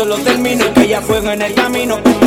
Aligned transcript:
solo 0.00 0.16
termino 0.16 0.64
que 0.72 0.88
ya 0.88 1.02
fuego 1.02 1.30
en 1.30 1.42
el 1.42 1.52
camino. 1.52 2.19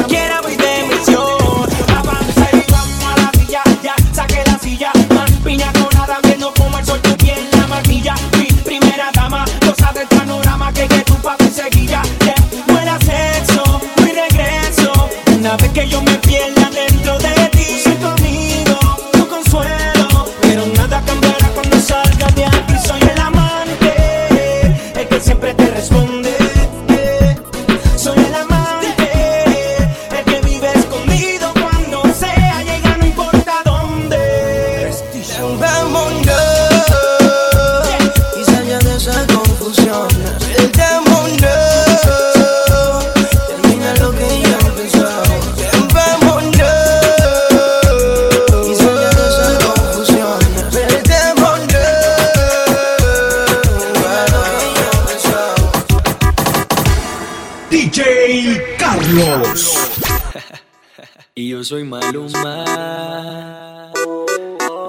soy 61.64 61.84
Maluma. 61.84 62.66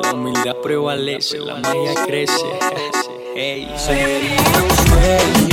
La 0.02 0.12
humildad 0.12 0.56
prevalece, 0.62 1.38
la 1.38 1.56
magia 1.56 1.94
crece. 2.06 2.46
Hey, 3.34 3.72
soy 3.76 5.43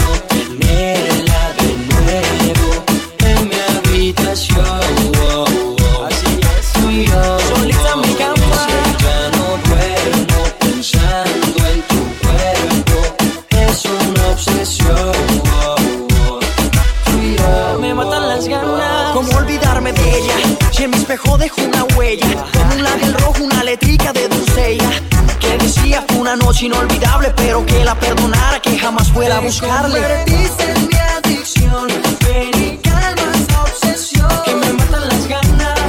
buscarle. 29.51 29.99
en 29.99 30.87
mi 30.87 30.95
adicción, 30.95 31.87
ven 32.25 32.77
calma 32.77 33.31
esa 33.35 33.63
obsesión. 33.63 34.29
Que 34.45 34.55
me 34.55 34.73
matan 34.73 35.09
las 35.09 35.27
ganas, 35.27 35.79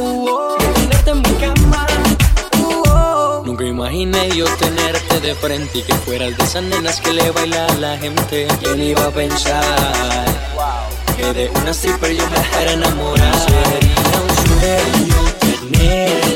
uh 0.00 0.26
-oh, 0.26 0.58
de 0.58 0.66
tenerte 0.74 1.10
en 1.10 1.22
mi. 1.22 1.26
Nunca 3.46 3.64
imaginé 3.64 4.22
yo 4.38 4.46
tenerte 4.64 5.20
de 5.20 5.34
frente 5.36 5.78
y 5.78 5.82
que 5.82 5.94
fueras 6.04 6.36
de 6.36 6.44
esas 6.44 6.64
nenas 6.64 7.00
que 7.00 7.12
le 7.12 7.30
baila 7.30 7.66
a 7.66 7.74
la 7.84 7.96
gente. 8.02 8.48
¿Quién 8.60 8.82
iba 8.82 9.04
a 9.06 9.10
pensar? 9.10 10.26
Que 11.16 11.26
de 11.32 11.44
una 11.58 11.72
stripper 11.78 12.12
yo 12.18 12.24
me 12.32 12.40
fuera 12.50 12.72
enamorar. 12.72 13.36
Sería 13.46 14.16
un 14.26 14.32
sueño 14.42 15.18
tener 15.44 16.35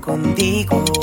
contigo. 0.00 0.97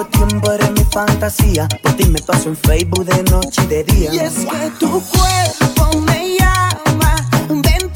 mucho 0.00 0.26
tiempo 0.26 0.52
eres 0.52 0.70
mi 0.72 0.84
fantasía. 0.84 1.68
Por 1.82 1.92
ti 1.92 2.04
me 2.06 2.20
paso 2.20 2.48
en 2.48 2.56
Facebook 2.56 3.04
de 3.04 3.22
noche 3.24 3.62
y 3.64 3.66
de 3.66 3.84
día. 3.84 4.14
Y 4.14 4.18
es 4.18 4.34
que 4.34 4.70
tu 4.78 5.02
cuerpo 5.02 6.00
me 6.00 6.36
llama. 6.38 7.16
Ven 7.48 7.89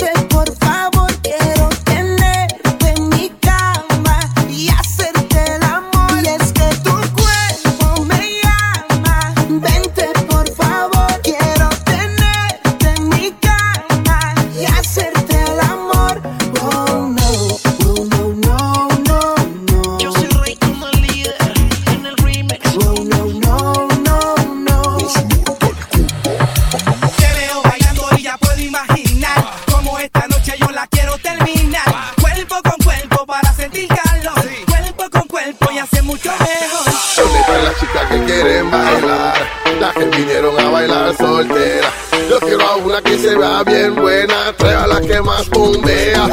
soltera. 41.16 41.92
Yo 42.28 42.38
quiero 42.40 42.66
a 42.66 42.76
una 42.76 43.02
que 43.02 43.18
se 43.18 43.34
vea 43.34 43.62
bien 43.64 43.94
buena, 43.94 44.52
trae 44.56 44.74
a 44.74 44.86
la 44.86 45.00
que 45.00 45.20
más 45.20 45.48
bombea. 45.50 46.28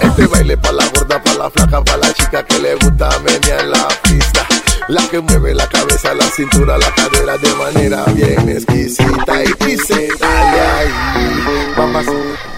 Este 0.00 0.26
baile 0.26 0.56
pa' 0.56 0.72
la 0.72 0.86
gorda, 0.88 1.22
pa' 1.22 1.34
la 1.34 1.50
flaca, 1.50 1.82
pa' 1.82 1.96
la 1.96 2.12
chica 2.12 2.44
que 2.44 2.58
le 2.58 2.74
gusta 2.76 3.08
menear 3.20 3.64
la 3.64 3.88
pista. 4.02 4.46
La 4.88 5.02
que 5.08 5.18
mueve 5.20 5.54
la 5.54 5.66
cabeza, 5.66 6.14
la 6.14 6.26
cintura, 6.26 6.76
la 6.78 6.94
cadera 6.94 7.38
de 7.38 7.54
manera 7.54 8.04
bien 8.12 8.48
exquisita. 8.48 9.42
Y 9.42 9.64
dice, 9.64 10.08
dale 10.20 10.60
ahí, 10.60 11.74
mamacita, 11.76 12.14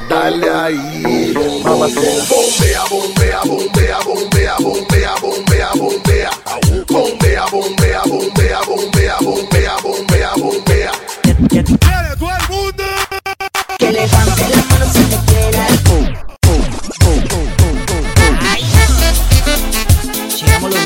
dale 0.08 0.50
ahí, 0.50 1.62
mamacita. 1.64 2.00
Bombea, 2.28 2.82
bombea, 2.90 3.40
bombea, 3.44 3.98
bombea. 4.04 4.25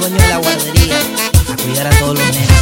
dueño 0.00 0.16
de 0.16 0.28
la 0.28 0.36
guardería 0.38 0.98
a 1.48 1.56
cuidar 1.62 1.86
a 1.86 1.90
todos 1.98 2.18
los 2.18 2.30
nenes. 2.30 2.59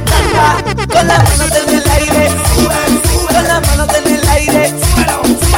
con 0.00 1.06
las 1.06 1.22
manos 1.38 1.52
en 1.52 1.74
el 1.76 1.90
aire, 1.90 2.30
con 3.28 3.44
las 3.44 3.66
manos 3.68 3.88
en 3.94 4.14
el 4.14 4.28
aire. 4.28 4.72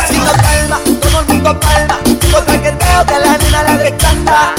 Si 0.08 0.18
no 0.18 0.32
palma, 0.32 0.80
todo 1.00 1.20
el 1.20 1.26
mundo 1.26 1.60
palma, 1.60 1.98
porque 2.30 2.60
que 2.60 2.70
veo 2.70 3.06
que 3.06 3.18
la 3.18 3.38
nena 3.38 3.62
la 3.62 3.76
descanta. 3.78 4.55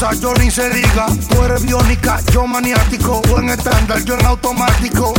cosa 0.00 0.14
yo 0.14 0.32
ni 0.34 0.50
se 0.50 0.70
diga. 0.70 1.06
Tú 1.28 1.42
eres 1.44 1.62
biónica, 1.62 2.20
yo 2.32 2.46
maniático. 2.46 3.20
Tú 3.22 3.36
en 3.36 3.50
estándar, 3.50 4.02
yo 4.02 4.14
en 4.14 4.24
automático. 4.24 5.12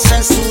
sense 0.00 0.49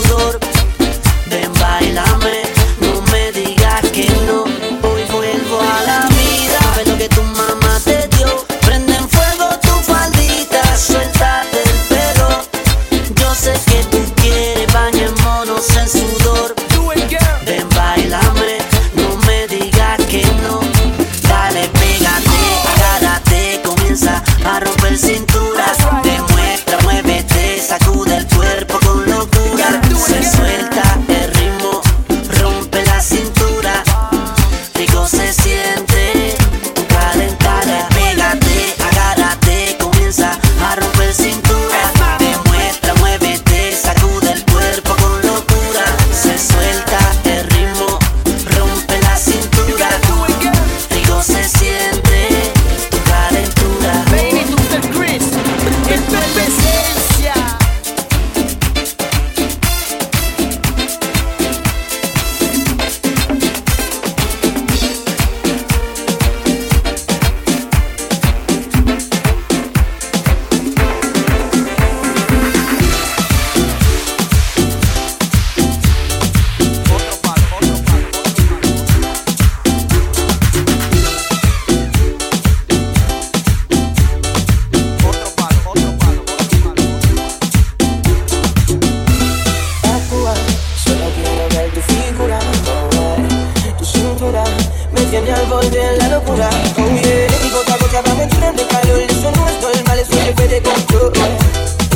tiene 95.10 95.32
al 95.32 95.46
borde 95.48 95.98
la 95.98 96.08
locura. 96.10 96.50
Oh 96.78 96.88
yeah, 96.88 97.46
y 97.46 97.50
gota 97.50 97.74
a 97.74 97.78
gota 97.78 98.02
vamos 98.06 98.24
entrando 98.24 98.62
en 98.62 98.68
calor. 98.68 99.00
Eso 99.00 99.32
no 99.32 99.48
es 99.48 99.62
normal, 99.62 100.00
eso 100.00 100.14
se 100.14 100.34
puede 100.34 100.62
controlar. 100.62 101.30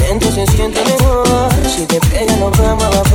Entonces 0.10 0.50
siente 0.56 0.84
mejor. 0.84 1.52
Si 1.68 1.86
te 1.86 2.00
pega, 2.00 2.36
no 2.38 2.50
vamos 2.52 2.84
a 2.84 2.90
bajar. 2.90 3.13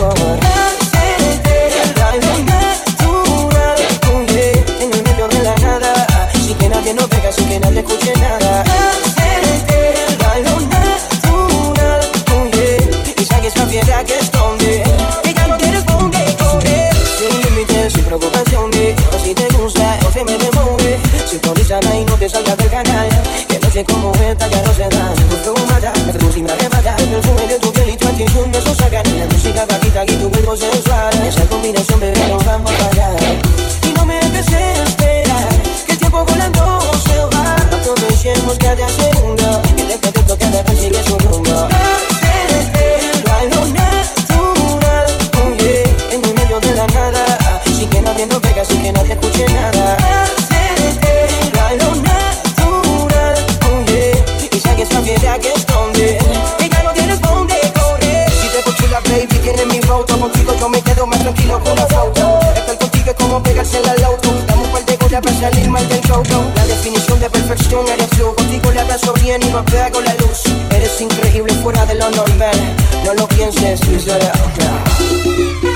Is 73.99 74.05
okay? 74.46 75.67